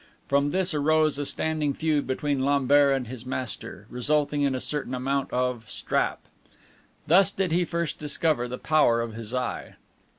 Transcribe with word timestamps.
From 0.27 0.49
this 0.49 0.73
arose 0.73 1.19
a 1.19 1.27
standing 1.27 1.75
feud 1.75 2.07
between 2.07 2.43
Lambert 2.43 2.95
and 2.95 3.05
his 3.05 3.23
master, 3.23 3.85
resulting 3.87 4.41
in 4.41 4.55
a 4.55 4.59
certain 4.59 4.95
amount 4.95 5.31
of 5.31 5.69
"strap." 5.69 6.21
Thus 7.05 7.31
did 7.31 7.51
he 7.51 7.65
first 7.65 7.99
discover 7.99 8.47
the 8.47 8.57
power 8.57 9.01
of 9.01 9.13
his 9.13 9.31
eye. 9.31 9.75